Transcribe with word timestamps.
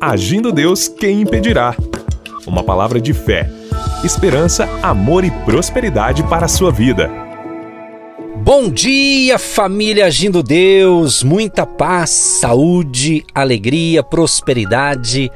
Agindo 0.00 0.50
Deus, 0.50 0.88
quem 0.88 1.20
impedirá? 1.20 1.76
Uma 2.46 2.64
palavra 2.64 2.98
de 2.98 3.12
fé, 3.12 3.50
esperança, 4.02 4.66
amor 4.82 5.24
e 5.24 5.30
prosperidade 5.30 6.22
para 6.22 6.46
a 6.46 6.48
sua 6.48 6.72
vida. 6.72 7.10
Bom 8.36 8.70
dia, 8.70 9.38
família 9.38 10.06
Agindo 10.06 10.42
Deus! 10.42 11.22
Muita 11.22 11.66
paz, 11.66 12.08
saúde, 12.08 13.26
alegria, 13.34 14.02
prosperidade, 14.02 15.30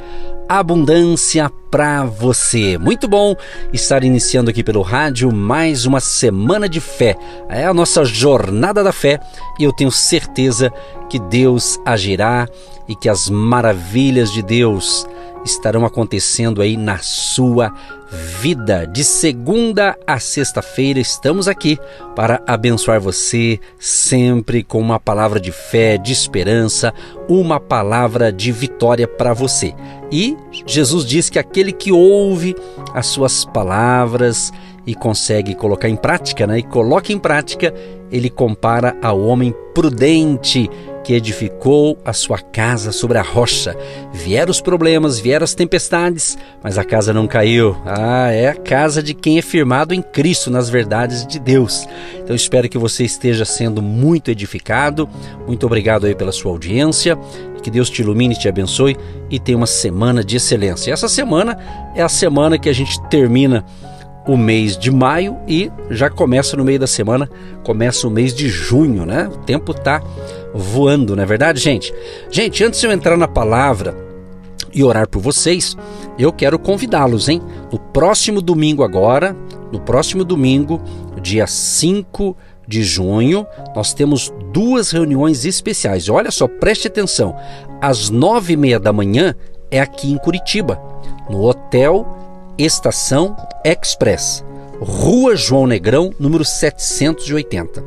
abundância 0.49 1.51
para 1.71 2.05
você. 2.05 2.79
Muito 2.79 3.09
bom 3.09 3.35
estar 3.73 4.05
iniciando 4.05 4.51
aqui 4.51 4.63
pelo 4.63 4.83
rádio 4.83 5.33
mais 5.33 5.87
uma 5.87 6.01
semana 6.01 6.69
de 6.69 6.81
fé. 6.81 7.17
É 7.49 7.65
a 7.65 7.75
nossa 7.75 8.05
jornada 8.05 8.85
da 8.85 8.93
fé 8.93 9.19
e 9.59 9.65
eu 9.65 9.73
tenho 9.73 9.91
certeza 9.91 10.73
que 11.09 11.19
Deus 11.19 11.81
agirá 11.85 12.47
e 12.89 12.95
que 12.95 13.09
as 13.09 13.29
maravilhas 13.29 14.33
de 14.33 14.43
Deus 14.43 15.07
estarão 15.45 15.85
acontecendo 15.85 16.63
aí 16.63 16.77
na 16.77 16.99
sua 16.99 17.73
vida. 18.41 18.87
De 18.87 19.03
segunda 19.03 19.97
a 20.07 20.19
sexta-feira 20.19 21.01
estamos 21.01 21.49
aqui 21.49 21.79
para 22.15 22.43
abençoar 22.47 23.01
você 23.01 23.59
sempre 23.79 24.63
com 24.63 24.81
uma 24.81 25.01
palavra 25.01 25.41
de 25.41 25.51
fé, 25.51 25.99
de 25.99 26.13
esperança, 26.13 26.93
uma 27.29 27.59
palavra 27.59 28.33
de 28.33 28.53
vitória 28.53 29.09
para 29.09 29.33
você. 29.33 29.75
E 30.11 30.37
Jesus 30.67 31.05
diz 31.05 31.29
que 31.29 31.39
aquele 31.39 31.73
que 31.73 31.91
ouve 31.91 32.55
as 32.93 33.07
suas 33.07 33.45
palavras 33.45 34.53
e 34.87 34.95
consegue 34.95 35.55
colocar 35.55 35.89
em 35.89 35.97
prática, 35.97 36.47
né? 36.47 36.59
E 36.59 36.63
coloca 36.63 37.13
em 37.13 37.19
prática, 37.19 37.73
ele 38.13 38.29
compara 38.29 38.97
ao 39.03 39.21
homem 39.21 39.55
prudente 39.75 40.71
que 41.05 41.13
edificou 41.13 41.99
a 42.05 42.13
sua 42.13 42.39
casa 42.39 42.91
sobre 42.91 43.19
a 43.19 43.23
rocha. 43.23 43.77
Vieram 44.13 44.51
os 44.51 44.61
problemas, 44.61 45.21
vieram 45.21 45.45
as 45.45 45.55
tempestades, 45.55 46.37
mas 46.63 46.79
a 46.79 46.85
casa 46.85 47.13
não 47.13 47.27
caiu. 47.27 47.77
Ah, 47.85 48.31
é 48.31 48.49
a 48.49 48.55
casa 48.55 49.03
de 49.03 49.13
quem 49.13 49.39
é 49.39 49.43
firmado 49.43 49.93
em 49.95 50.01
Cristo, 50.01 50.51
nas 50.51 50.71
verdades 50.71 51.27
de 51.27 51.39
Deus. 51.39 51.87
Então 52.17 52.35
espero 52.35 52.69
que 52.69 52.79
você 52.79 53.05
esteja 53.05 53.45
sendo 53.45 53.83
muito 53.83 54.31
edificado. 54.31 55.09
Muito 55.47 55.67
obrigado 55.67 56.07
aí 56.07 56.15
pela 56.15 56.33
sua 56.33 56.51
audiência. 56.51 57.19
Que 57.63 57.71
Deus 57.71 57.89
te 57.89 58.03
ilumine, 58.03 58.37
te 58.37 58.47
abençoe 58.47 58.97
e 59.31 59.39
tenha 59.39 59.57
uma 59.57 59.67
semana 59.67 60.23
de 60.23 60.37
excelência. 60.37 60.93
Essa 60.93 61.09
semana 61.09 61.57
é 61.95 62.03
a 62.03 62.09
semana 62.11 62.59
que 62.59 62.69
a 62.69 62.75
gente 62.75 63.01
termina 63.09 63.65
o 64.27 64.37
mês 64.37 64.77
de 64.77 64.91
maio 64.91 65.37
e 65.47 65.71
já 65.91 66.09
começa 66.09 66.57
no 66.57 66.65
meio 66.65 66.79
da 66.79 66.87
semana, 66.87 67.29
começa 67.63 68.07
o 68.07 68.11
mês 68.11 68.35
de 68.35 68.49
junho, 68.49 69.05
né? 69.05 69.29
O 69.29 69.39
tempo 69.39 69.75
tá 69.75 70.03
voando, 70.55 71.17
não 71.17 71.23
é 71.23 71.27
verdade, 71.27 71.61
gente? 71.61 71.93
Gente, 72.31 72.63
antes 72.63 72.81
de 72.81 72.87
eu 72.87 72.93
entrar 72.93 73.17
na 73.17 73.27
palavra 73.27 73.97
e 74.73 74.83
orar 74.85 75.09
por 75.09 75.21
vocês, 75.21 75.77
eu 76.19 76.33
quero 76.33 76.59
convidá-los, 76.59 77.29
hein? 77.29 77.43
No 77.73 77.79
próximo 77.79 78.41
domingo 78.41 78.83
agora, 78.83 79.37
no 79.73 79.81
próximo 79.81 80.25
domingo, 80.25 80.81
dia 81.21 81.47
5 81.47 82.37
de 82.67 82.83
junho, 82.83 83.47
nós 83.75 83.93
temos 83.93 84.33
duas 84.53 84.91
reuniões 84.91 85.45
especiais. 85.45 86.09
Olha 86.09 86.31
só, 86.31 86.47
preste 86.47 86.87
atenção. 86.87 87.37
Às 87.81 88.11
nove 88.11 88.55
e 88.55 88.57
meia 88.57 88.79
da 88.79 88.93
manhã 88.93 89.35
é 89.71 89.81
aqui 89.81 90.13
em 90.13 90.19
Curitiba, 90.19 90.81
no 91.29 91.43
Hotel 91.43 92.07
Estação 92.57 93.37
Express, 93.65 94.45
Rua 94.81 95.35
João 95.35 95.67
Negrão, 95.67 96.13
número 96.19 96.45
780. 96.45 97.83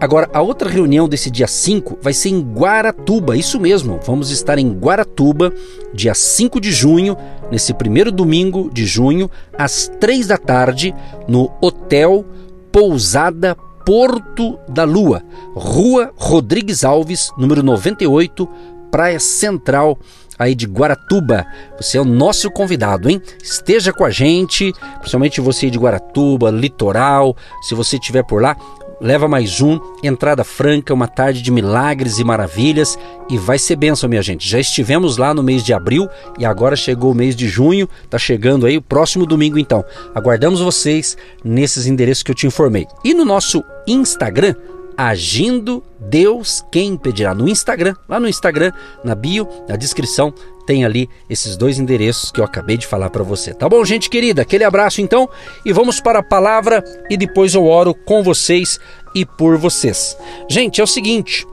Agora, 0.00 0.30
a 0.32 0.40
outra 0.40 0.70
reunião 0.70 1.08
desse 1.08 1.28
dia 1.28 1.48
5 1.48 1.98
vai 2.00 2.12
ser 2.12 2.28
em 2.28 2.40
Guaratuba, 2.40 3.36
isso 3.36 3.58
mesmo, 3.58 3.98
vamos 4.06 4.30
estar 4.30 4.56
em 4.56 4.70
Guaratuba, 4.70 5.52
dia 5.92 6.14
5 6.14 6.60
de 6.60 6.70
junho, 6.70 7.16
nesse 7.50 7.74
primeiro 7.74 8.12
domingo 8.12 8.70
de 8.72 8.86
junho, 8.86 9.28
às 9.56 9.90
3 9.98 10.28
da 10.28 10.36
tarde, 10.36 10.94
no 11.26 11.50
Hotel 11.60 12.24
Pousada 12.70 13.56
Porto 13.84 14.56
da 14.68 14.84
Lua, 14.84 15.24
Rua 15.54 16.12
Rodrigues 16.14 16.84
Alves, 16.84 17.32
número 17.36 17.62
98, 17.62 18.48
Praia 18.92 19.18
Central, 19.18 19.98
aí 20.38 20.54
de 20.54 20.66
Guaratuba. 20.66 21.44
Você 21.76 21.98
é 21.98 22.00
o 22.00 22.04
nosso 22.04 22.50
convidado, 22.50 23.10
hein? 23.10 23.20
Esteja 23.42 23.92
com 23.92 24.04
a 24.04 24.10
gente, 24.10 24.72
principalmente 24.98 25.40
você 25.40 25.68
de 25.70 25.78
Guaratuba, 25.78 26.50
litoral. 26.50 27.36
Se 27.62 27.74
você 27.74 27.96
estiver 27.96 28.22
por 28.22 28.40
lá, 28.40 28.56
leva 29.00 29.28
mais 29.28 29.60
um, 29.60 29.78
entrada 30.02 30.44
franca, 30.44 30.94
uma 30.94 31.06
tarde 31.06 31.42
de 31.42 31.50
milagres 31.50 32.18
e 32.18 32.24
maravilhas 32.24 32.98
e 33.28 33.36
vai 33.36 33.58
ser 33.58 33.76
benção, 33.76 34.08
minha 34.08 34.22
gente. 34.22 34.48
Já 34.48 34.58
estivemos 34.58 35.16
lá 35.16 35.32
no 35.34 35.42
mês 35.42 35.62
de 35.62 35.72
abril 35.72 36.08
e 36.38 36.44
agora 36.44 36.76
chegou 36.76 37.12
o 37.12 37.14
mês 37.14 37.36
de 37.36 37.48
junho, 37.48 37.88
tá 38.08 38.18
chegando 38.18 38.66
aí 38.66 38.76
o 38.76 38.82
próximo 38.82 39.26
domingo 39.26 39.58
então. 39.58 39.84
Aguardamos 40.14 40.60
vocês 40.60 41.16
nesses 41.44 41.86
endereços 41.86 42.22
que 42.22 42.30
eu 42.30 42.34
te 42.34 42.46
informei. 42.46 42.86
E 43.04 43.14
no 43.14 43.24
nosso 43.24 43.62
Instagram, 43.86 44.54
Agindo 44.98 45.80
Deus 46.00 46.64
Quem 46.72 46.94
Impedirá. 46.94 47.32
No 47.32 47.48
Instagram, 47.48 47.94
lá 48.08 48.18
no 48.18 48.26
Instagram, 48.26 48.72
na 49.04 49.14
bio, 49.14 49.46
na 49.68 49.76
descrição, 49.76 50.34
tem 50.66 50.84
ali 50.84 51.08
esses 51.30 51.56
dois 51.56 51.78
endereços 51.78 52.32
que 52.32 52.40
eu 52.40 52.44
acabei 52.44 52.76
de 52.76 52.84
falar 52.84 53.08
para 53.08 53.22
você. 53.22 53.54
Tá 53.54 53.68
bom, 53.68 53.84
gente 53.84 54.10
querida? 54.10 54.42
Aquele 54.42 54.64
abraço 54.64 55.00
então 55.00 55.28
e 55.64 55.72
vamos 55.72 56.00
para 56.00 56.18
a 56.18 56.22
palavra 56.22 56.82
e 57.08 57.16
depois 57.16 57.54
eu 57.54 57.64
oro 57.64 57.94
com 57.94 58.24
vocês 58.24 58.80
e 59.14 59.24
por 59.24 59.56
vocês. 59.56 60.16
Gente, 60.50 60.80
é 60.80 60.84
o 60.84 60.86
seguinte, 60.86 61.46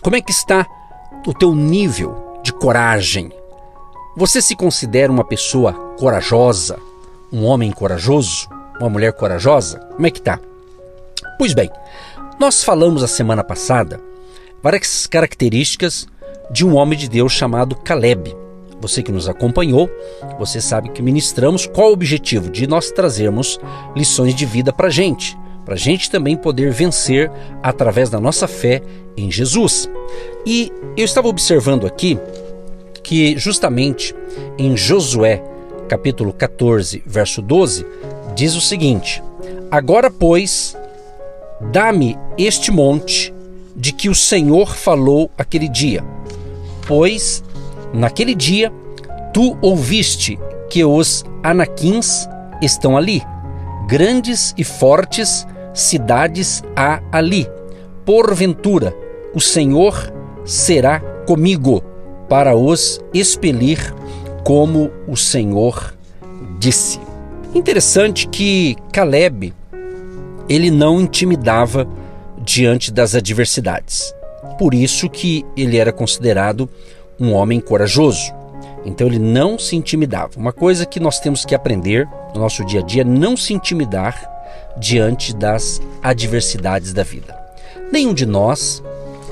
como 0.00 0.14
é 0.14 0.20
que 0.20 0.30
está 0.30 0.64
o 1.26 1.34
teu 1.34 1.54
nível 1.54 2.40
de 2.44 2.52
coragem? 2.52 3.32
Você 4.16 4.40
se 4.40 4.54
considera 4.54 5.12
uma 5.12 5.24
pessoa 5.24 5.72
corajosa? 5.98 6.78
Um 7.32 7.44
homem 7.44 7.72
corajoso? 7.72 8.48
Uma 8.80 8.88
mulher 8.88 9.12
corajosa? 9.14 9.80
Como 9.94 10.06
é 10.06 10.10
que 10.10 10.22
tá? 10.22 10.38
Pois 11.38 11.52
bem, 11.52 11.70
nós 12.38 12.62
falamos 12.62 13.02
a 13.02 13.08
semana 13.08 13.42
passada 13.42 14.00
várias 14.62 15.06
características 15.06 16.06
de 16.50 16.64
um 16.64 16.76
homem 16.76 16.98
de 16.98 17.08
Deus 17.08 17.32
chamado 17.32 17.74
Caleb. 17.74 18.34
Você 18.80 19.02
que 19.02 19.10
nos 19.10 19.28
acompanhou, 19.28 19.90
você 20.38 20.60
sabe 20.60 20.90
que 20.90 21.02
ministramos 21.02 21.66
qual 21.66 21.90
o 21.90 21.92
objetivo 21.92 22.48
de 22.48 22.66
nós 22.66 22.92
trazermos 22.92 23.58
lições 23.94 24.34
de 24.34 24.46
vida 24.46 24.72
para 24.72 24.88
gente, 24.88 25.36
para 25.64 25.74
a 25.74 25.78
gente 25.78 26.10
também 26.10 26.36
poder 26.36 26.70
vencer 26.70 27.30
através 27.60 28.08
da 28.08 28.20
nossa 28.20 28.46
fé 28.46 28.82
em 29.16 29.30
Jesus. 29.30 29.90
E 30.46 30.72
eu 30.96 31.04
estava 31.04 31.26
observando 31.26 31.86
aqui 31.86 32.18
que 33.02 33.36
justamente 33.36 34.14
em 34.56 34.76
Josué, 34.76 35.42
capítulo 35.88 36.32
14, 36.32 37.02
verso 37.04 37.42
12, 37.42 37.84
diz 38.36 38.54
o 38.54 38.60
seguinte: 38.60 39.22
Agora, 39.70 40.08
pois, 40.08 40.76
Dá-me 41.60 42.16
este 42.36 42.70
monte 42.70 43.34
de 43.74 43.92
que 43.92 44.08
o 44.08 44.14
Senhor 44.14 44.76
falou 44.76 45.30
aquele 45.36 45.68
dia, 45.68 46.04
pois 46.86 47.42
naquele 47.92 48.34
dia 48.34 48.72
tu 49.32 49.56
ouviste 49.60 50.38
que 50.70 50.84
os 50.84 51.24
anaquins 51.42 52.28
estão 52.62 52.96
ali, 52.96 53.22
grandes 53.86 54.54
e 54.56 54.64
fortes 54.64 55.46
cidades 55.74 56.62
há 56.76 57.00
ali. 57.10 57.46
Porventura, 58.04 58.96
o 59.34 59.40
Senhor 59.40 60.12
será 60.44 61.00
comigo 61.26 61.82
para 62.28 62.56
os 62.56 63.00
expelir, 63.12 63.94
como 64.44 64.90
o 65.06 65.16
Senhor 65.16 65.94
disse. 66.58 67.00
Interessante 67.54 68.28
que 68.28 68.76
Caleb 68.92 69.54
ele 70.48 70.70
não 70.70 71.00
intimidava 71.00 71.86
diante 72.42 72.90
das 72.90 73.14
adversidades. 73.14 74.14
Por 74.58 74.74
isso 74.74 75.08
que 75.08 75.44
ele 75.56 75.76
era 75.76 75.92
considerado 75.92 76.68
um 77.18 77.32
homem 77.32 77.60
corajoso. 77.60 78.32
Então 78.84 79.06
ele 79.06 79.18
não 79.18 79.58
se 79.58 79.76
intimidava. 79.76 80.30
Uma 80.36 80.52
coisa 80.52 80.86
que 80.86 81.00
nós 81.00 81.20
temos 81.20 81.44
que 81.44 81.54
aprender 81.54 82.08
no 82.34 82.40
nosso 82.40 82.64
dia 82.64 82.80
a 82.80 82.82
dia 82.82 83.02
é 83.02 83.04
não 83.04 83.36
se 83.36 83.52
intimidar 83.52 84.16
diante 84.78 85.34
das 85.34 85.80
adversidades 86.02 86.92
da 86.92 87.02
vida. 87.02 87.36
Nenhum 87.92 88.14
de 88.14 88.24
nós 88.24 88.82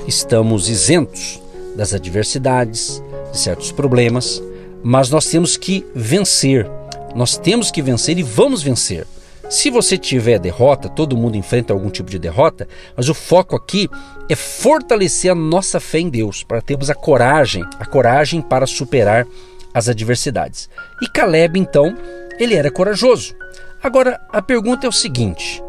estamos 0.07 0.69
isentos 0.69 1.41
das 1.75 1.93
adversidades, 1.93 3.01
de 3.31 3.37
certos 3.37 3.71
problemas, 3.71 4.41
mas 4.83 5.09
nós 5.09 5.25
temos 5.25 5.57
que 5.57 5.85
vencer. 5.95 6.69
Nós 7.15 7.37
temos 7.37 7.71
que 7.71 7.81
vencer 7.81 8.17
e 8.17 8.23
vamos 8.23 8.61
vencer. 8.61 9.05
Se 9.49 9.69
você 9.69 9.97
tiver 9.97 10.39
derrota, 10.39 10.89
todo 10.89 11.15
mundo 11.15 11.37
enfrenta 11.37 11.71
algum 11.71 11.89
tipo 11.89 12.09
de 12.09 12.19
derrota, 12.19 12.67
mas 12.97 13.07
o 13.07 13.13
foco 13.13 13.55
aqui 13.55 13.89
é 14.29 14.35
fortalecer 14.35 15.31
a 15.31 15.35
nossa 15.35 15.79
fé 15.79 15.99
em 15.99 16.09
Deus, 16.09 16.43
para 16.43 16.61
termos 16.61 16.89
a 16.89 16.95
coragem, 16.95 17.63
a 17.79 17.85
coragem 17.85 18.41
para 18.41 18.67
superar 18.67 19.25
as 19.73 19.87
adversidades. 19.87 20.69
E 21.01 21.07
Caleb, 21.07 21.57
então, 21.57 21.95
ele 22.37 22.55
era 22.55 22.69
corajoso. 22.69 23.35
Agora, 23.81 24.19
a 24.29 24.41
pergunta 24.41 24.85
é 24.85 24.89
o 24.89 24.93
seguinte: 24.93 25.63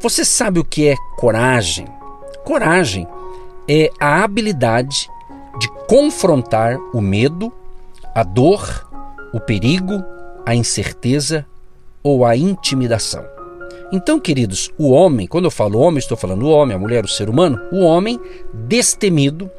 você 0.00 0.24
sabe 0.24 0.58
o 0.58 0.64
que 0.64 0.88
é 0.88 0.96
coragem? 1.16 1.86
Coragem 2.44 3.06
é 3.68 3.90
a 4.00 4.24
habilidade 4.24 5.08
de 5.60 5.68
confrontar 5.86 6.76
o 6.92 7.00
medo, 7.00 7.52
a 8.12 8.24
dor, 8.24 8.88
o 9.32 9.38
perigo, 9.38 10.02
a 10.44 10.52
incerteza 10.52 11.46
ou 12.08 12.24
a 12.24 12.34
intimidação. 12.34 13.24
Então, 13.92 14.18
queridos, 14.18 14.70
o 14.78 14.90
homem, 14.90 15.26
quando 15.26 15.44
eu 15.44 15.50
falo 15.50 15.78
homem, 15.78 15.98
estou 15.98 16.16
falando 16.16 16.44
o 16.44 16.50
homem, 16.50 16.74
a 16.74 16.78
mulher, 16.78 17.04
o 17.04 17.08
ser 17.08 17.28
humano, 17.28 17.58
o 17.70 17.80
homem 17.80 18.18
destemido 18.52 19.50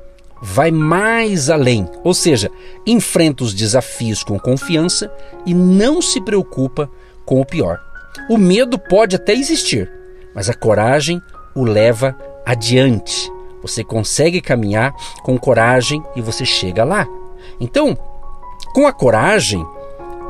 vai 0.41 0.71
mais 0.71 1.49
além, 1.49 1.87
ou 2.03 2.13
seja, 2.13 2.49
enfrenta 2.87 3.43
os 3.43 3.53
desafios 3.53 4.23
com 4.23 4.39
confiança 4.39 5.11
e 5.45 5.53
não 5.53 6.01
se 6.01 6.21
preocupa 6.21 6.89
com 7.25 7.39
o 7.39 7.45
pior. 7.45 7.79
O 8.29 8.37
medo 8.37 8.79
pode 8.79 9.15
até 9.15 9.33
existir, 9.33 9.91
mas 10.33 10.49
a 10.49 10.53
coragem 10.53 11.21
o 11.55 11.63
leva 11.63 12.15
adiante. 12.45 13.31
Você 13.61 13.83
consegue 13.83 14.41
caminhar 14.41 14.93
com 15.23 15.37
coragem 15.37 16.01
e 16.15 16.21
você 16.21 16.45
chega 16.45 16.83
lá. 16.83 17.05
Então, 17.59 17.97
com 18.73 18.87
a 18.87 18.93
coragem, 18.93 19.65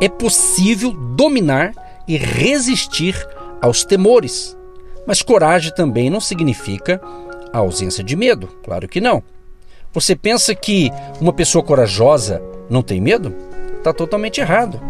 é 0.02 0.08
possível 0.08 0.92
dominar 0.92 1.74
e 2.10 2.18
resistir 2.18 3.16
aos 3.62 3.86
temores. 3.86 4.58
Mas 5.06 5.22
coragem 5.22 5.72
também 5.74 6.10
não 6.10 6.20
significa 6.20 7.00
a 7.54 7.60
ausência 7.60 8.04
de 8.04 8.16
medo, 8.16 8.48
claro 8.64 8.88
que 8.88 9.00
não. 9.00 9.22
Você 9.94 10.16
pensa 10.16 10.56
que 10.56 10.92
uma 11.22 11.32
pessoa 11.32 11.64
corajosa 11.64 12.42
não 12.68 12.82
tem 12.82 13.00
medo? 13.00 13.36
Está 13.78 13.94
totalmente 13.94 14.42
errado. 14.42 14.82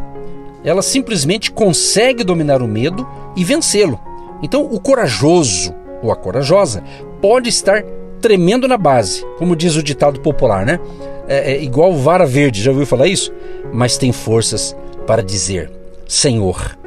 Ela 0.64 0.82
simplesmente 0.82 1.52
consegue 1.52 2.24
dominar 2.24 2.62
o 2.62 2.68
medo 2.68 3.08
e 3.36 3.44
vencê-lo. 3.44 4.00
Então, 4.42 4.64
o 4.64 4.80
corajoso 4.80 5.76
ou 6.02 6.12
a 6.12 6.16
corajosa 6.16 6.82
pode 7.22 7.50
estar 7.50 7.84
tremendo 8.22 8.68
na 8.68 8.78
base, 8.78 9.26
como 9.38 9.56
diz 9.56 9.76
o 9.76 9.84
ditado 9.84 10.22
popular, 10.22 10.66
né? 10.66 10.80
É, 11.28 11.54
é 11.54 11.64
igual 11.64 11.94
vara 11.96 12.26
verde, 12.26 12.62
já 12.62 12.72
ouviu 12.72 12.86
falar 12.86 13.08
isso? 13.08 13.34
Mas 13.72 13.98
tem 13.98 14.12
forças 14.12 14.76
para 15.06 15.24
dizer: 15.24 15.72
Senhor, 16.08 16.78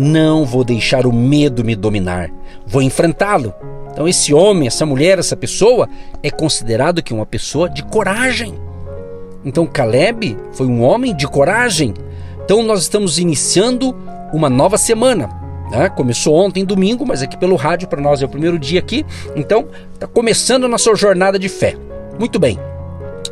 não 0.00 0.44
vou 0.44 0.64
deixar 0.64 1.06
o 1.06 1.12
medo 1.12 1.64
me 1.64 1.76
dominar, 1.76 2.30
vou 2.66 2.82
enfrentá-lo 2.82 3.54
então, 3.92 4.06
esse 4.06 4.32
homem, 4.32 4.66
essa 4.66 4.86
mulher, 4.86 5.18
essa 5.18 5.36
pessoa 5.36 5.88
é 6.22 6.30
considerado 6.30 7.02
que 7.02 7.12
uma 7.12 7.26
pessoa 7.26 7.68
de 7.68 7.82
coragem. 7.82 8.54
Então, 9.44 9.66
Caleb 9.66 10.36
foi 10.52 10.66
um 10.66 10.82
homem 10.82 11.14
de 11.14 11.26
coragem. 11.26 11.94
Então, 12.44 12.62
nós 12.62 12.82
estamos 12.82 13.18
iniciando 13.18 13.94
uma 14.32 14.48
nova 14.48 14.78
semana. 14.78 15.28
Né? 15.70 15.88
Começou 15.88 16.34
ontem, 16.34 16.64
domingo, 16.64 17.04
mas 17.04 17.22
aqui 17.22 17.36
pelo 17.36 17.56
rádio 17.56 17.88
para 17.88 18.00
nós 18.00 18.22
é 18.22 18.24
o 18.24 18.28
primeiro 18.28 18.58
dia 18.58 18.78
aqui. 18.78 19.04
Então, 19.34 19.68
está 19.92 20.06
começando 20.06 20.64
a 20.64 20.68
nossa 20.68 20.94
jornada 20.94 21.38
de 21.38 21.48
fé. 21.48 21.76
Muito 22.18 22.38
bem. 22.38 22.58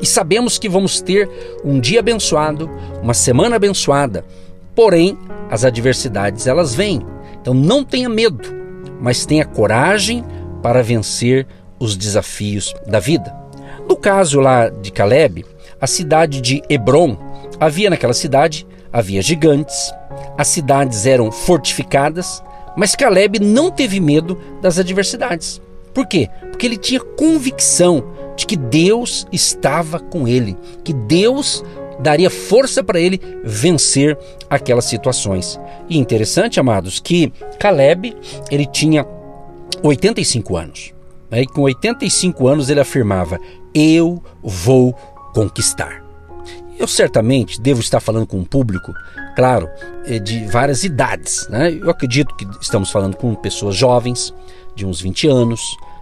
E 0.01 0.07
sabemos 0.07 0.59
que 0.59 0.69
vamos 0.69 1.01
ter 1.01 1.29
um 1.65 1.81
dia 1.81 2.01
abençoado, 2.01 2.71
uma 3.03 3.15
semana 3.15 3.57
abençoada. 3.57 4.25
Porém, 4.79 5.19
as 5.51 5.65
adversidades 5.65 6.47
elas 6.47 6.73
vêm. 6.73 7.05
Então, 7.41 7.53
não 7.53 7.83
tenha 7.83 8.09
medo, 8.09 8.49
mas 9.01 9.27
tenha 9.27 9.45
coragem 9.45 10.25
para 10.63 10.85
vencer 10.85 11.49
os 11.81 11.97
desafios 11.97 12.73
da 12.87 13.01
vida. 13.01 13.35
No 13.89 13.97
caso 13.97 14.39
lá 14.39 14.69
de 14.69 14.93
Caleb, 14.93 15.45
a 15.81 15.87
cidade 15.89 16.41
de 16.41 16.63
Hebron, 16.71 17.19
havia 17.59 17.91
naquela 17.91 18.15
cidade, 18.15 18.65
havia 18.93 19.21
gigantes, 19.21 19.93
as 20.37 20.47
cidades 20.47 21.07
eram 21.07 21.33
fortificadas, 21.33 22.41
mas 22.77 22.95
Caleb 22.95 23.41
não 23.41 23.73
teve 23.73 23.99
medo 23.99 24.39
das 24.63 24.79
adversidades. 24.79 25.61
Por 25.93 26.07
quê? 26.07 26.29
Porque 26.53 26.65
ele 26.65 26.77
tinha 26.77 27.01
convicção 27.01 28.05
de 28.37 28.47
que 28.47 28.57
Deus 28.57 29.27
estava 29.33 29.99
com 29.99 30.29
ele, 30.29 30.57
que 30.85 30.93
Deus 30.93 31.65
daria 31.99 32.31
força 32.31 32.83
para 32.83 33.01
ele 33.01 33.21
vencer 33.45 34.17
aquelas 34.49 34.85
situações. 34.85 35.59
E 35.89 35.99
interessante, 35.99 36.61
amados, 36.61 37.01
que 37.01 37.33
Caleb, 37.59 38.17
ele 38.51 38.67
tinha 38.67 39.07
85 39.83 40.57
anos. 40.57 40.93
Né? 41.31 41.43
E 41.43 41.47
com 41.47 41.63
85 41.63 42.49
anos 42.49 42.71
ele 42.71 42.81
afirmava: 42.81 43.39
Eu 43.75 44.23
vou 44.43 44.93
conquistar. 45.33 46.05
Eu 46.79 46.87
certamente 46.87 47.61
devo 47.61 47.81
estar 47.81 47.99
falando 47.99 48.27
com 48.27 48.39
um 48.39 48.45
público, 48.45 48.93
claro, 49.35 49.69
eh, 50.07 50.21
de 50.21 50.47
várias 50.47 50.85
idades. 50.85 51.49
Né? 51.49 51.73
Eu 51.73 51.91
acredito 51.91 52.37
que 52.37 52.47
estamos 52.61 52.91
falando 52.91 53.17
com 53.17 53.35
pessoas 53.35 53.75
jovens, 53.75 54.33
de 54.77 54.87
uns 54.87 55.01
20 55.01 55.27
anos, 55.27 55.61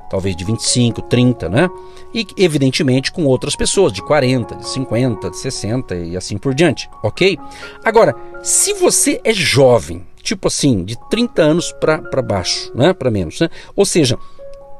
talvez 0.08 0.36
de 0.36 0.44
25, 0.44 1.02
30, 1.02 1.48
né? 1.48 1.68
E 2.14 2.26
evidentemente 2.36 3.12
com 3.12 3.24
outras 3.24 3.56
pessoas 3.56 3.92
de 3.92 4.02
40, 4.02 4.56
de 4.56 4.68
50, 4.68 5.30
de 5.30 5.36
60 5.36 5.94
e 5.96 6.16
assim 6.16 6.38
por 6.38 6.54
diante, 6.54 6.88
ok? 7.02 7.38
Agora, 7.84 8.14
se 8.42 8.72
você 8.74 9.20
é 9.24 9.32
jovem, 9.32 10.04
tipo 10.26 10.48
assim, 10.48 10.84
de 10.84 10.98
30 11.08 11.42
anos 11.42 11.72
para 11.72 12.22
baixo, 12.22 12.72
né? 12.74 12.92
para 12.92 13.10
menos. 13.10 13.40
Né? 13.40 13.48
Ou 13.76 13.84
seja, 13.84 14.18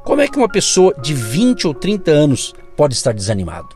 como 0.03 0.21
é 0.21 0.27
que 0.27 0.37
uma 0.37 0.49
pessoa 0.49 0.93
de 1.01 1.13
20 1.13 1.67
ou 1.67 1.73
30 1.73 2.11
anos 2.11 2.53
pode 2.75 2.93
estar 2.93 3.13
desanimado? 3.13 3.69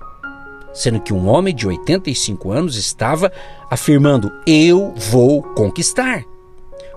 Sendo 0.74 1.02
que 1.02 1.14
um 1.14 1.28
homem 1.28 1.54
de 1.54 1.68
85 1.68 2.52
anos 2.52 2.78
estava 2.78 3.32
afirmando: 3.70 4.32
Eu 4.46 4.94
vou 4.96 5.42
conquistar. 5.42 6.24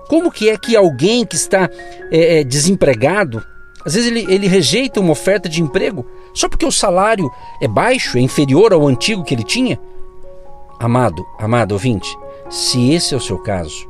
Como 0.07 0.31
que 0.31 0.49
é 0.49 0.57
que 0.57 0.75
alguém 0.75 1.25
que 1.25 1.35
está 1.35 1.69
é, 2.11 2.43
desempregado, 2.43 3.43
às 3.85 3.93
vezes 3.93 4.09
ele, 4.09 4.25
ele 4.33 4.47
rejeita 4.47 4.99
uma 4.99 5.11
oferta 5.11 5.47
de 5.47 5.61
emprego 5.61 6.05
só 6.33 6.49
porque 6.49 6.65
o 6.65 6.71
salário 6.71 7.31
é 7.61 7.67
baixo, 7.67 8.17
é 8.17 8.21
inferior 8.21 8.73
ao 8.73 8.87
antigo 8.87 9.23
que 9.23 9.33
ele 9.33 9.43
tinha? 9.43 9.79
Amado, 10.79 11.25
amado 11.39 11.71
ouvinte, 11.71 12.17
se 12.49 12.91
esse 12.91 13.13
é 13.13 13.17
o 13.17 13.21
seu 13.21 13.37
caso, 13.37 13.87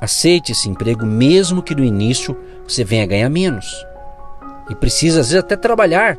Aceite 0.00 0.52
esse 0.52 0.68
emprego, 0.68 1.06
mesmo 1.06 1.62
que 1.62 1.74
no 1.74 1.84
início 1.84 2.36
você 2.66 2.84
venha 2.84 3.06
ganhar 3.06 3.30
menos. 3.30 3.66
E 4.68 4.74
precisa, 4.74 5.20
às 5.20 5.28
vezes, 5.28 5.42
até 5.42 5.56
trabalhar 5.56 6.18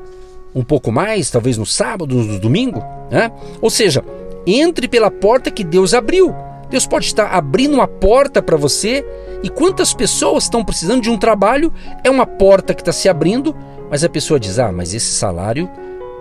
um 0.56 0.64
pouco 0.64 0.92
mais, 0.92 1.30
talvez 1.30 1.58
no 1.58 1.66
sábado, 1.66 2.16
no 2.16 2.40
domingo. 2.40 2.84
Né? 3.12 3.32
Ou 3.62 3.70
seja, 3.70 4.04
entre 4.46 4.88
pela 4.88 5.12
porta 5.12 5.52
que 5.52 5.64
Deus 5.64 5.94
abriu. 5.94 6.34
Deus 6.70 6.88
pode 6.88 7.06
estar 7.06 7.28
abrindo 7.28 7.76
uma 7.76 7.88
porta 7.88 8.42
para 8.42 8.58
você. 8.58 9.06
E 9.44 9.50
quantas 9.50 9.94
pessoas 9.94 10.46
estão 10.46 10.64
precisando 10.64 11.02
de 11.02 11.10
um 11.10 11.18
trabalho? 11.18 11.72
É 12.04 12.10
uma 12.10 12.26
porta 12.26 12.74
que 12.74 12.82
está 12.82 12.92
se 12.92 13.08
abrindo, 13.08 13.56
mas 13.90 14.04
a 14.04 14.10
pessoa 14.10 14.40
diz: 14.40 14.60
Ah, 14.60 14.72
mas 14.72 14.94
esse 14.94 15.14
salário 15.14 15.70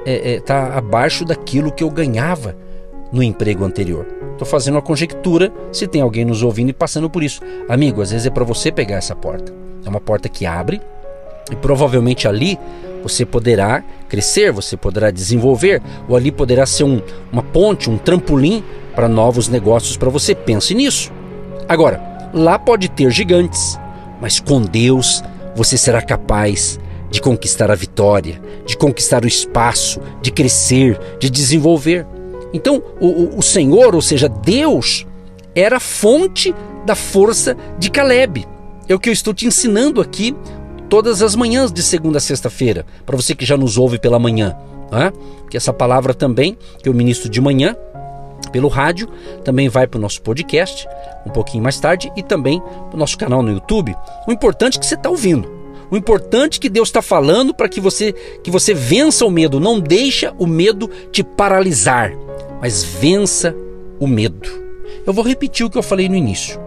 está 0.05 0.11
é, 0.11 0.35
é, 0.35 0.41
tá 0.41 0.77
abaixo 0.77 1.25
daquilo 1.25 1.73
que 1.73 1.83
eu 1.83 1.91
ganhava 1.91 2.57
no 3.13 3.23
emprego 3.23 3.65
anterior. 3.65 4.07
Estou 4.33 4.47
fazendo 4.47 4.75
uma 4.75 4.83
conjectura 4.83 5.53
se 5.73 5.87
tem 5.87 6.03
alguém 6.03 6.25
nos 6.25 6.43
ouvindo 6.43 6.71
e 6.71 6.75
passando 6.75 7.09
por 7.09 7.23
isso. 7.23 7.41
Amigo, 7.69 8.03
às 8.03 8.11
vezes 8.11 8.27
é 8.27 8.31
para 8.31 8.45
você 8.45 8.71
pegar 8.71 8.97
essa 8.97 9.17
porta. 9.17 9.53
É 9.85 9.89
uma 9.89 10.01
porta 10.01 10.29
que 10.29 10.45
abre 10.45 10.81
e 11.51 11.57
provavelmente 11.57 12.29
ali 12.29 12.59
você 13.03 13.25
poderá 13.25 13.85
crescer, 14.09 14.51
você 14.53 14.77
poderá 14.77 15.11
desenvolver, 15.11 15.81
ou 16.09 16.17
ali 16.17 16.33
poderá 16.33 16.67
ser 16.67 16.85
um, 16.85 17.01
uma 17.33 17.43
ponte, 17.43 17.89
um 17.89 17.97
trampolim 17.97 18.65
para 18.95 19.09
novos 19.09 19.49
negócios 19.49 19.97
para 19.97 20.11
você. 20.11 20.35
Pense 20.35 20.75
nisso. 20.75 21.13
Agora, 21.69 22.16
lá 22.33 22.59
pode 22.59 22.89
ter 22.89 23.11
gigantes, 23.11 23.79
mas 24.21 24.41
com 24.41 24.63
Deus 24.63 25.23
você 25.55 25.77
será 25.77 26.03
capaz 26.03 26.79
de 27.11 27.21
conquistar 27.21 27.71
a 27.71 27.75
vitória, 27.75 28.41
de 28.67 28.77
conquistar 28.77 29.25
o 29.25 29.29
espaço, 29.29 30.01
de 30.21 30.31
crescer, 30.31 30.99
de 31.19 31.31
desenvolver. 31.31 32.07
Então, 32.53 32.83
o, 33.01 33.39
o 33.39 33.43
Senhor, 33.43 33.95
ou 33.95 34.03
seja, 34.03 34.29
Deus, 34.29 35.07
era 35.55 35.77
a 35.77 35.81
fonte 35.81 36.55
da 36.85 36.95
força 36.95 37.57
de 37.79 37.91
Caleb. 37.91 38.47
É 38.89 38.95
o 38.95 39.01
que 39.01 39.09
eu 39.09 39.13
estou 39.13 39.33
te 39.33 39.47
ensinando 39.47 40.01
aqui 40.01 40.35
todas 40.89 41.23
as 41.23 41.35
manhãs 41.35 41.73
de 41.73 41.83
segunda 41.83 42.19
a 42.19 42.21
sexta-feira, 42.21 42.87
para 43.05 43.17
você 43.17 43.35
que 43.35 43.45
já 43.45 43.57
nos 43.57 43.77
ouve 43.77 43.99
pela 43.99 44.19
manhã. 44.19 44.57
Né? 44.91 45.13
Que 45.51 45.57
essa 45.57 45.73
palavra 45.73 46.15
também, 46.15 46.57
que 46.83 46.89
eu 46.89 46.95
ministro 46.95 47.29
de 47.29 47.41
manhã, 47.41 47.77
pelo 48.51 48.69
rádio, 48.69 49.09
também 49.45 49.69
vai 49.69 49.87
para 49.87 49.99
o 49.99 50.01
nosso 50.01 50.23
podcast 50.23 50.89
um 51.25 51.31
pouquinho 51.31 51.63
mais 51.63 51.79
tarde 51.81 52.13
e 52.17 52.23
também 52.23 52.61
para 52.61 52.95
o 52.95 52.99
nosso 52.99 53.19
canal 53.19 53.43
no 53.43 53.53
YouTube. 53.53 53.97
O 54.27 54.33
importante 54.33 54.77
é 54.77 54.81
que 54.81 54.87
você 54.87 54.95
está 54.95 55.11
ouvindo. 55.11 55.55
O 55.91 55.97
importante 55.97 56.59
é 56.59 56.61
que 56.61 56.69
Deus 56.69 56.89
está 56.89 57.01
falando 57.01 57.55
para 57.55 57.69
que 57.69 57.81
você 57.81 58.13
que 58.43 58.51
você 58.51 58.75
vença 58.75 59.25
o 59.25 59.31
medo. 59.31 59.61
Não 59.61 59.79
deixa 59.79 60.35
o 60.39 60.47
medo 60.47 60.91
te 61.11 61.23
paralisar 61.23 62.13
mas 62.61 62.83
vença 62.83 63.55
o 63.99 64.07
medo. 64.07 64.49
Eu 65.07 65.13
vou 65.13 65.25
repetir 65.25 65.65
o 65.65 65.71
que 65.71 65.79
eu 65.79 65.83
falei 65.83 66.09
no 66.09 66.17
início, 66.17 66.61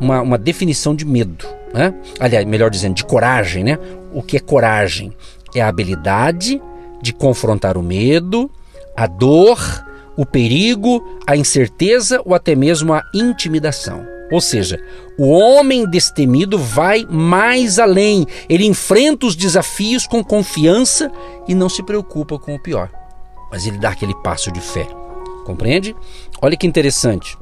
uma, 0.00 0.20
uma 0.20 0.38
definição 0.38 0.94
de 0.94 1.04
medo, 1.04 1.46
né? 1.72 1.94
aliás, 2.18 2.46
melhor 2.46 2.70
dizendo, 2.70 2.94
de 2.94 3.04
coragem. 3.04 3.64
Né? 3.64 3.78
O 4.12 4.22
que 4.22 4.36
é 4.36 4.40
coragem? 4.40 5.12
É 5.54 5.60
a 5.60 5.68
habilidade 5.68 6.60
de 7.02 7.12
confrontar 7.12 7.76
o 7.76 7.82
medo, 7.82 8.50
a 8.96 9.06
dor, 9.06 9.58
o 10.20 10.26
perigo, 10.26 11.02
a 11.26 11.36
incerteza 11.36 12.20
ou 12.24 12.34
até 12.34 12.54
mesmo 12.54 12.92
a 12.92 13.02
intimidação. 13.14 14.06
Ou 14.30 14.40
seja, 14.40 14.78
o 15.18 15.28
homem 15.28 15.88
destemido 15.88 16.58
vai 16.58 17.06
mais 17.08 17.78
além. 17.78 18.26
Ele 18.48 18.66
enfrenta 18.66 19.26
os 19.26 19.34
desafios 19.34 20.06
com 20.06 20.22
confiança 20.22 21.10
e 21.48 21.54
não 21.54 21.68
se 21.68 21.82
preocupa 21.82 22.38
com 22.38 22.54
o 22.54 22.62
pior. 22.62 22.90
Mas 23.50 23.66
ele 23.66 23.78
dá 23.78 23.90
aquele 23.90 24.14
passo 24.22 24.52
de 24.52 24.60
fé 24.60 24.86
Compreende? 25.44 25.96
Olha 26.40 26.56
que 26.56 26.66
interessante. 26.66 27.36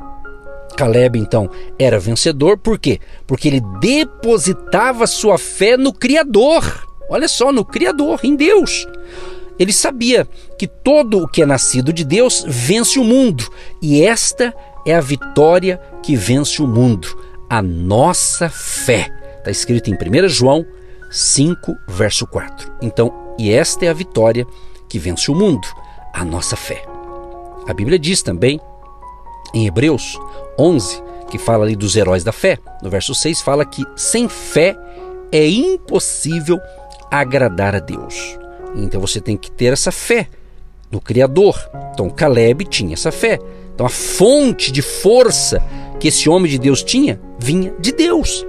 Caleb 0.76 1.18
então 1.18 1.50
era 1.78 1.98
vencedor, 1.98 2.56
por 2.56 2.78
quê? 2.78 3.00
Porque 3.26 3.48
ele 3.48 3.60
depositava 3.80 5.06
sua 5.06 5.36
fé 5.36 5.76
no 5.76 5.92
Criador. 5.92 6.86
Olha 7.10 7.26
só, 7.26 7.50
no 7.50 7.64
Criador, 7.64 8.20
em 8.22 8.36
Deus. 8.36 8.86
Ele 9.58 9.72
sabia 9.72 10.26
que 10.58 10.66
todo 10.66 11.22
o 11.22 11.28
que 11.28 11.42
é 11.42 11.46
nascido 11.46 11.92
de 11.92 12.04
Deus 12.04 12.44
vence 12.46 12.98
o 12.98 13.04
mundo, 13.04 13.48
e 13.82 14.04
esta 14.04 14.54
é 14.86 14.94
a 14.94 15.00
vitória 15.00 15.80
que 16.02 16.14
vence 16.14 16.62
o 16.62 16.66
mundo, 16.66 17.08
a 17.50 17.60
nossa 17.60 18.48
fé. 18.48 19.12
Está 19.38 19.50
escrito 19.50 19.90
em 19.90 19.94
1 19.94 20.28
João 20.28 20.64
5, 21.10 21.76
verso 21.88 22.26
4. 22.26 22.72
Então, 22.82 23.34
e 23.38 23.52
esta 23.52 23.84
é 23.84 23.88
a 23.88 23.94
vitória 23.94 24.46
que 24.88 24.98
vence 24.98 25.30
o 25.30 25.34
mundo, 25.34 25.66
a 26.12 26.24
nossa 26.24 26.56
fé. 26.56 26.82
A 27.66 27.74
Bíblia 27.74 27.98
diz 27.98 28.22
também 28.22 28.60
em 29.54 29.66
Hebreus 29.66 30.18
11, 30.58 31.02
que 31.30 31.38
fala 31.38 31.64
ali 31.64 31.76
dos 31.76 31.96
heróis 31.96 32.24
da 32.24 32.32
fé, 32.32 32.58
no 32.82 32.90
verso 32.90 33.14
6 33.14 33.40
fala 33.40 33.64
que 33.64 33.84
sem 33.96 34.28
fé 34.28 34.76
é 35.30 35.46
impossível 35.46 36.58
agradar 37.10 37.74
a 37.74 37.80
Deus. 37.80 38.38
Então 38.78 39.00
você 39.00 39.20
tem 39.20 39.36
que 39.36 39.50
ter 39.50 39.72
essa 39.72 39.92
fé 39.92 40.28
no 40.90 41.00
Criador. 41.00 41.56
Então 41.92 42.08
Caleb 42.08 42.64
tinha 42.64 42.94
essa 42.94 43.12
fé. 43.12 43.38
Então 43.74 43.86
a 43.86 43.90
fonte 43.90 44.72
de 44.72 44.82
força 44.82 45.62
que 45.98 46.08
esse 46.08 46.28
homem 46.28 46.50
de 46.50 46.58
Deus 46.58 46.82
tinha 46.82 47.20
vinha 47.38 47.74
de 47.78 47.92
Deus. 47.92 48.46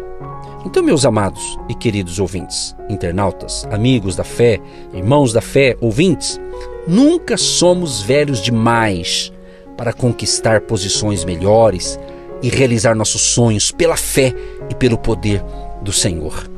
Então, 0.66 0.84
meus 0.84 1.06
amados 1.06 1.58
e 1.70 1.74
queridos 1.74 2.20
ouvintes, 2.20 2.76
internautas, 2.90 3.66
amigos 3.72 4.16
da 4.18 4.26
fé, 4.26 4.60
irmãos 4.94 5.32
da 5.32 5.40
fé, 5.42 5.78
ouvintes, 5.80 6.40
nunca 6.86 7.38
somos 7.38 8.02
velhos 8.02 8.42
demais 8.42 9.32
para 9.78 9.94
conquistar 9.94 10.62
posições 10.62 11.24
melhores 11.24 11.98
e 12.42 12.50
realizar 12.50 12.94
nossos 12.94 13.22
sonhos 13.22 13.72
pela 13.72 13.96
fé 13.96 14.34
e 14.70 14.76
pelo 14.76 14.98
poder 14.98 15.42
do 15.82 15.94
Senhor. 15.94 16.50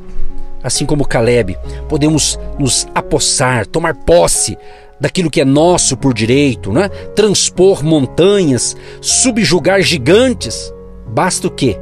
Assim 0.62 0.86
como 0.86 1.06
Caleb, 1.06 1.56
podemos 1.88 2.38
nos 2.58 2.86
apossar, 2.94 3.66
tomar 3.66 3.94
posse 3.94 4.56
daquilo 5.00 5.30
que 5.30 5.40
é 5.40 5.44
nosso 5.44 5.96
por 5.96 6.14
direito, 6.14 6.72
né? 6.72 6.88
transpor 7.16 7.84
montanhas, 7.84 8.76
subjugar 9.00 9.82
gigantes. 9.82 10.72
Basta 11.08 11.48
o 11.48 11.50
quê? 11.50 11.76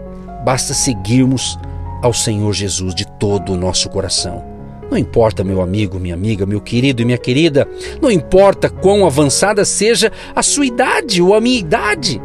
Basta 0.45 0.73
seguirmos 0.73 1.59
ao 2.03 2.15
Senhor 2.15 2.53
Jesus 2.55 2.95
de 2.95 3.07
todo 3.19 3.53
o 3.53 3.57
nosso 3.57 3.91
coração. 3.91 4.43
Não 4.91 4.99
importa, 4.99 5.45
meu 5.45 5.61
amigo, 5.61 6.01
minha 6.01 6.15
amiga, 6.15 6.45
meu 6.47 6.61
querido 6.61 7.01
e 7.01 7.05
minha 7.05 7.19
querida, 7.19 7.69
não 8.01 8.11
importa 8.11 8.69
quão 8.69 9.07
avançada 9.07 9.65
seja 9.65 10.11
a 10.35 10.43
sua 10.43 10.67
idade 10.67 11.23
ou 11.23 11.35
a 11.35 11.41
minha 11.41 11.61
idade. 11.61 12.21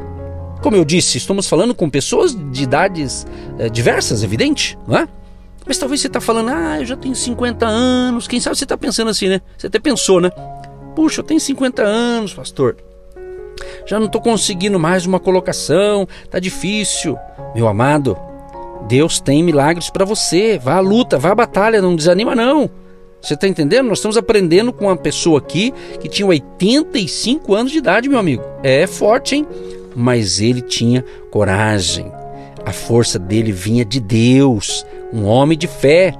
Como 0.61 0.75
eu 0.75 0.83
disse, 0.83 1.17
estamos 1.17 1.47
falando 1.47 1.75
com 1.75 1.89
pessoas 1.89 2.35
de 2.51 2.63
idades 2.63 3.27
é, 3.59 3.69
diversas, 3.69 4.23
evidente, 4.23 4.75
não 4.87 4.97
é? 4.97 5.07
Mas 5.65 5.77
talvez 5.77 6.01
você 6.01 6.07
está 6.07 6.21
falando, 6.21 6.49
ah, 6.49 6.79
eu 6.79 6.85
já 6.85 6.95
tenho 6.95 7.15
50 7.15 7.65
anos. 7.65 8.27
Quem 8.27 8.39
sabe 8.39 8.57
você 8.57 8.65
está 8.65 8.77
pensando 8.77 9.09
assim, 9.09 9.27
né? 9.27 9.41
Você 9.57 9.67
até 9.67 9.79
pensou, 9.79 10.21
né? 10.21 10.29
Puxa, 10.95 11.21
eu 11.21 11.25
tenho 11.25 11.39
50 11.39 11.81
anos, 11.81 12.33
pastor. 12.33 12.77
Já 13.85 13.99
não 13.99 14.07
estou 14.07 14.21
conseguindo 14.21 14.79
mais 14.79 15.05
uma 15.05 15.19
colocação, 15.19 16.07
tá 16.29 16.39
difícil. 16.39 17.17
Meu 17.55 17.67
amado, 17.67 18.17
Deus 18.87 19.19
tem 19.19 19.43
milagres 19.43 19.89
para 19.89 20.05
você. 20.05 20.59
Vá 20.59 20.75
à 20.75 20.79
luta, 20.79 21.17
vá 21.17 21.31
à 21.31 21.35
batalha, 21.35 21.81
não 21.81 21.95
desanima 21.95 22.35
não. 22.35 22.69
Você 23.21 23.33
está 23.33 23.47
entendendo? 23.47 23.87
Nós 23.87 23.97
estamos 23.97 24.17
aprendendo 24.17 24.71
com 24.71 24.85
uma 24.85 24.95
pessoa 24.95 25.39
aqui 25.39 25.73
que 25.99 26.07
tinha 26.07 26.27
85 26.27 27.55
anos 27.55 27.71
de 27.71 27.79
idade, 27.79 28.07
meu 28.07 28.19
amigo. 28.19 28.43
É 28.61 28.85
forte, 28.85 29.35
hein? 29.35 29.47
Mas 29.95 30.39
ele 30.39 30.61
tinha 30.61 31.03
coragem. 31.31 32.11
A 32.63 32.71
força 32.71 33.17
dele 33.17 33.51
vinha 33.51 33.83
de 33.83 33.99
Deus, 33.99 34.85
um 35.15 35.25
homem 35.25 35.57
de 35.57 35.67
fé. 35.67 36.13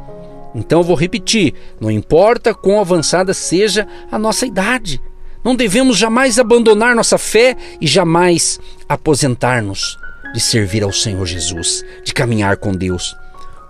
Então 0.56 0.80
eu 0.80 0.84
vou 0.84 0.96
repetir: 0.96 1.54
não 1.80 1.92
importa 1.92 2.54
quão 2.54 2.80
avançada 2.80 3.34
seja 3.34 3.86
a 4.10 4.18
nossa 4.18 4.46
idade, 4.46 5.02
não 5.44 5.56
devemos 5.56 5.98
jamais 5.98 6.40
abandonar 6.40 6.96
nossa 6.96 7.18
fé 7.18 7.56
e 7.80 7.86
jamais 7.86 8.60
aposentar-nos 8.88 9.98
de 10.34 10.40
servir 10.40 10.84
ao 10.84 10.92
Senhor 10.92 11.26
Jesus, 11.26 11.84
de 12.04 12.14
caminhar 12.14 12.58
com 12.58 12.72
Deus. 12.72 13.16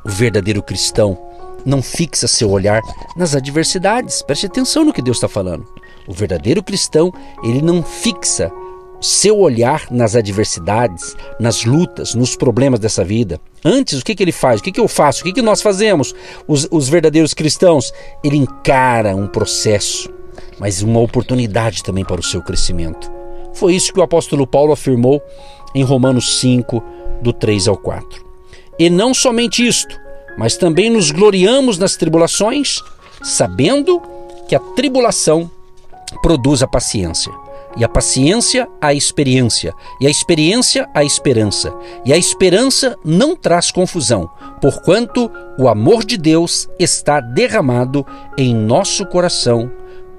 O 0.05 0.09
verdadeiro 0.09 0.61
cristão 0.63 1.17
não 1.65 1.81
fixa 1.81 2.27
seu 2.27 2.49
olhar 2.51 2.81
nas 3.17 3.35
adversidades. 3.35 4.21
Preste 4.21 4.45
atenção 4.45 4.85
no 4.85 4.93
que 4.93 5.01
Deus 5.01 5.17
está 5.17 5.27
falando. 5.27 5.67
O 6.07 6.13
verdadeiro 6.13 6.63
cristão, 6.63 7.11
ele 7.43 7.61
não 7.61 7.81
fixa 7.81 8.51
seu 9.05 9.37
olhar 9.37 9.85
nas 9.91 10.15
adversidades, 10.15 11.15
nas 11.39 11.63
lutas, 11.63 12.15
nos 12.15 12.35
problemas 12.35 12.79
dessa 12.79 13.03
vida. 13.03 13.39
Antes, 13.63 13.99
o 13.99 14.03
que, 14.03 14.15
que 14.15 14.23
ele 14.23 14.31
faz? 14.31 14.59
O 14.59 14.63
que, 14.63 14.71
que 14.71 14.79
eu 14.79 14.87
faço? 14.87 15.21
O 15.21 15.23
que, 15.25 15.33
que 15.33 15.41
nós 15.41 15.61
fazemos? 15.61 16.15
Os, 16.47 16.67
os 16.71 16.89
verdadeiros 16.89 17.33
cristãos, 17.33 17.93
ele 18.23 18.37
encara 18.37 19.15
um 19.15 19.27
processo, 19.27 20.09
mas 20.59 20.81
uma 20.81 20.99
oportunidade 20.99 21.83
também 21.83 22.03
para 22.03 22.19
o 22.19 22.23
seu 22.23 22.41
crescimento. 22.41 23.11
Foi 23.53 23.75
isso 23.75 23.93
que 23.93 23.99
o 23.99 24.03
apóstolo 24.03 24.47
Paulo 24.47 24.73
afirmou 24.73 25.21
em 25.73 25.83
Romanos 25.83 26.39
5, 26.39 26.83
do 27.21 27.31
3 27.31 27.67
ao 27.67 27.77
4. 27.77 28.25
E 28.79 28.89
não 28.89 29.13
somente 29.13 29.65
isto, 29.65 29.99
mas 30.37 30.57
também 30.57 30.89
nos 30.89 31.11
gloriamos 31.11 31.77
nas 31.77 31.95
tribulações, 31.95 32.81
sabendo 33.21 34.01
que 34.47 34.55
a 34.55 34.59
tribulação 34.59 35.49
produz 36.21 36.61
a 36.61 36.67
paciência, 36.67 37.31
e 37.75 37.83
a 37.83 37.89
paciência 37.89 38.67
a 38.81 38.93
experiência, 38.93 39.73
e 39.99 40.07
a 40.07 40.09
experiência 40.09 40.87
a 40.93 41.03
esperança, 41.03 41.73
e 42.05 42.13
a 42.13 42.17
esperança 42.17 42.95
não 43.03 43.35
traz 43.35 43.71
confusão, 43.71 44.29
porquanto 44.61 45.31
o 45.57 45.67
amor 45.67 46.03
de 46.03 46.17
Deus 46.17 46.67
está 46.79 47.19
derramado 47.19 48.05
em 48.37 48.53
nosso 48.53 49.05
coração 49.05 49.71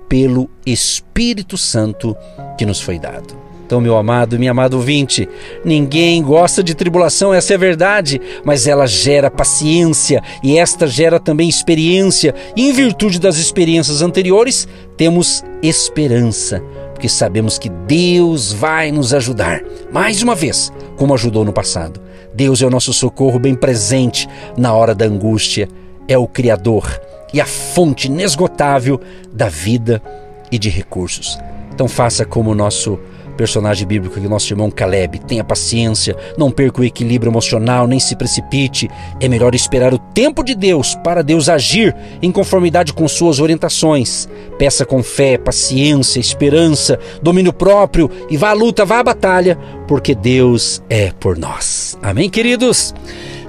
pelo 0.09 0.49
Espírito 0.65 1.57
Santo 1.57 2.17
que 2.57 2.65
nos 2.65 2.81
foi 2.81 2.99
dado. 2.99 3.47
Então, 3.67 3.81
meu 3.81 3.97
amado, 3.97 4.39
minha 4.39 4.53
amada 4.53 4.77
ouvinte, 4.77 5.29
ninguém 5.65 6.23
gosta 6.23 6.63
de 6.63 6.73
tribulação, 6.73 7.35
essa 7.35 7.53
é 7.53 7.57
a 7.57 7.59
verdade, 7.59 8.21
mas 8.45 8.69
ela 8.69 8.87
gera 8.87 9.29
paciência 9.29 10.23
e 10.41 10.57
esta 10.57 10.87
gera 10.87 11.19
também 11.19 11.49
experiência. 11.49 12.33
E 12.55 12.69
em 12.69 12.73
virtude 12.73 13.19
das 13.19 13.39
experiências 13.39 14.03
anteriores, 14.03 14.69
temos 14.97 15.45
esperança, 15.61 16.63
porque 16.97 17.11
sabemos 17.11 17.59
que 17.59 17.69
Deus 17.69 18.55
vai 18.55 18.91
nos 18.91 19.13
ajudar. 19.13 19.61
Mais 19.93 20.23
uma 20.23 20.35
vez, 20.35 20.73
como 20.97 21.13
ajudou 21.13 21.45
no 21.45 21.53
passado. 21.53 22.01
Deus 22.33 22.63
é 22.63 22.67
o 22.67 22.71
nosso 22.71 22.91
socorro 22.91 23.39
bem 23.39 23.55
presente 23.55 24.27
na 24.57 24.73
hora 24.73 24.95
da 24.95 25.05
angústia, 25.05 25.69
é 26.09 26.17
o 26.17 26.27
Criador 26.27 26.99
e 27.35 27.41
a 27.41 27.45
fonte 27.45 28.07
inesgotável 28.07 28.99
da 29.31 29.51
vida 29.51 30.03
e 30.51 30.59
de 30.59 30.71
recursos. 30.71 31.39
Então 31.71 31.87
faça 31.87 32.25
como 32.25 32.51
o 32.51 32.55
nosso 32.55 32.99
personagem 33.37 33.87
bíblico 33.87 34.21
que 34.21 34.29
nosso 34.29 34.53
irmão 34.53 34.71
Caleb. 34.71 35.21
Tenha 35.21 35.45
paciência, 35.45 36.17
não 36.37 36.51
perca 36.51 36.81
o 36.81 36.85
equilíbrio 36.85 37.31
emocional, 37.31 37.87
nem 37.87 38.01
se 38.01 38.17
precipite. 38.17 38.91
É 39.21 39.29
melhor 39.29 39.55
esperar 39.55 39.95
o 39.95 39.99
tempo 39.99 40.43
de 40.43 40.55
Deus 40.55 40.95
para 40.97 41.23
Deus 41.23 41.49
agir 41.49 41.95
em 42.21 42.33
conformidade 42.33 42.93
com 42.93 43.07
suas 43.07 43.39
orientações. 43.39 44.29
Peça 44.59 44.85
com 44.85 45.03
fé, 45.03 45.39
paciência, 45.39 46.19
esperança, 46.19 46.99
domínio 47.23 47.53
próprio 47.53 48.11
e 48.31 48.37
vá 48.37 48.51
à 48.51 48.55
luta, 48.55 48.85
vá 48.85 48.99
à 49.01 49.05
batalha, 49.05 49.59
porque 49.87 50.15
Deus 50.15 50.83
é 50.89 51.13
por 51.21 51.39
nós. 51.39 51.99
Amém, 52.03 52.31
queridos? 52.31 52.95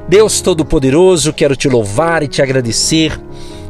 Deus 0.08 0.39
Todo-Poderoso, 0.39 1.34
quero 1.34 1.56
te 1.56 1.67
louvar 1.67 2.24
e 2.24 2.27
te 2.27 2.41
agradecer 2.41 3.20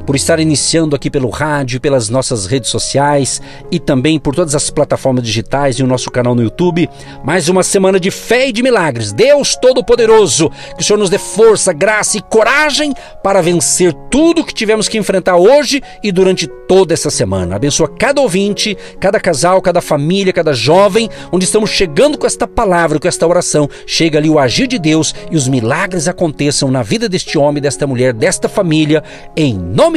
por 0.08 0.16
estar 0.16 0.40
iniciando 0.40 0.96
aqui 0.96 1.10
pelo 1.10 1.30
rádio, 1.30 1.82
pelas 1.82 2.08
nossas 2.08 2.46
redes 2.46 2.70
sociais 2.70 3.42
e 3.70 3.78
também 3.78 4.18
por 4.18 4.34
todas 4.34 4.56
as 4.56 4.70
plataformas 4.70 5.22
digitais 5.22 5.76
e 5.76 5.84
o 5.84 5.88
nosso 5.88 6.10
canal 6.10 6.34
no 6.34 6.42
YouTube. 6.42 6.90
Mais 7.26 7.50
uma 7.50 7.62
semana 7.62 8.00
de 8.00 8.10
fé 8.10 8.48
e 8.48 8.54
de 8.54 8.64
milagres. 8.64 9.12
Deus 9.12 9.58
Todo-Poderoso, 9.58 10.50
que 10.78 10.82
o 10.82 10.84
Senhor 10.84 10.98
nos 10.98 11.10
dê 11.10 11.18
força, 11.18 11.74
graça 11.74 12.18
e 12.18 12.22
coragem 12.22 12.94
para 13.22 13.42
vencer 13.42 13.94
tudo 14.10 14.46
que 14.46 14.54
tivemos 14.54 14.88
que 14.88 14.98
enfrentar 14.98 15.36
hoje 15.36 15.84
e 16.02 16.10
durante 16.10 16.48
toda 16.48 16.94
essa 16.94 17.10
semana. 17.10 17.58
Abençoa 17.58 17.90
cada 17.90 18.22
ouvinte, 18.22 18.78
cada 19.02 19.20
casal, 19.20 19.62
cada 19.62 19.82
família, 19.82 20.32
cada 20.32 20.54
jovem, 20.54 21.10
onde 21.34 21.44
estamos 21.44 21.70
chegando 21.70 22.18
com 22.18 22.26
esta 22.26 22.48
palavra, 22.48 22.98
com 22.98 23.10
esta 23.10 23.28
oração. 23.28 23.70
Chega 23.86 24.20
ali 24.20 24.30
o 24.30 24.40
agir 24.40 24.68
de 24.68 24.80
Deus 24.80 25.14
e 25.30 25.36
os 25.36 25.50
milagres 25.50 26.08
aconteçam 26.08 26.72
na 26.72 26.82
vida 26.82 27.10
deste 27.10 27.38
homem, 27.38 27.62
desta 27.62 27.86
mulher, 27.86 28.14
desta 28.14 28.48
família, 28.48 29.04
em 29.36 29.54
nome 29.54 29.97